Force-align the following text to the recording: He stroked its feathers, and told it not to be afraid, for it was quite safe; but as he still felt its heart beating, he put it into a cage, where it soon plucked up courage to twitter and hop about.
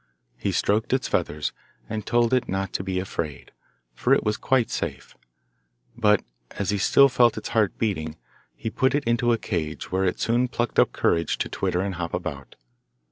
He 0.35 0.51
stroked 0.51 0.93
its 0.93 1.07
feathers, 1.07 1.53
and 1.87 2.03
told 2.07 2.33
it 2.33 2.49
not 2.49 2.73
to 2.73 2.81
be 2.83 2.97
afraid, 2.99 3.51
for 3.93 4.15
it 4.15 4.23
was 4.23 4.35
quite 4.35 4.71
safe; 4.71 5.15
but 5.95 6.23
as 6.49 6.71
he 6.71 6.79
still 6.79 7.07
felt 7.07 7.37
its 7.37 7.49
heart 7.49 7.77
beating, 7.77 8.17
he 8.55 8.71
put 8.71 8.95
it 8.95 9.03
into 9.03 9.31
a 9.31 9.37
cage, 9.37 9.91
where 9.91 10.05
it 10.05 10.19
soon 10.19 10.47
plucked 10.47 10.79
up 10.79 10.91
courage 10.91 11.37
to 11.37 11.49
twitter 11.49 11.81
and 11.81 11.93
hop 12.01 12.15
about. 12.15 12.55